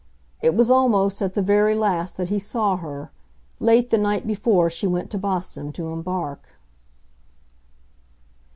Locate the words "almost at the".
0.71-1.43